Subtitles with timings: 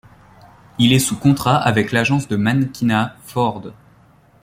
[0.79, 3.71] Il est sous contrat avec l'agence de mannequinat Ford.